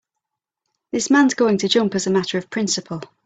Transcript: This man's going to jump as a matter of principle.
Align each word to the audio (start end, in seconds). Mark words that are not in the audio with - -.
This 0.91 1.11
man's 1.11 1.35
going 1.35 1.59
to 1.59 1.67
jump 1.67 1.93
as 1.93 2.07
a 2.07 2.09
matter 2.09 2.39
of 2.39 2.49
principle. 2.49 3.03